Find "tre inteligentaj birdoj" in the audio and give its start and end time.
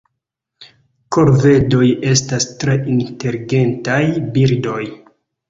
2.65-4.81